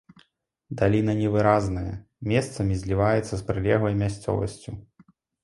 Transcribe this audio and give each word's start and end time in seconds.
Даліна 0.77 1.13
невыразная, 1.19 1.91
месцамі 2.33 2.79
зліваецца 2.85 3.33
з 3.43 3.45
прылеглай 3.51 3.93
мясцовасцю. 4.03 4.71